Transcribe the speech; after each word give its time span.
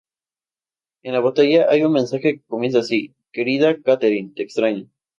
En 1.03 1.13
la 1.13 1.19
botella 1.19 1.67
hay 1.69 1.83
un 1.83 1.91
mensaje 1.91 2.33
que 2.33 2.41
comienza 2.47 2.79
así: 2.79 3.13
"Querida 3.31 3.79
Catherine, 3.83 4.31
te 4.35 4.41
extraño". 4.41 4.87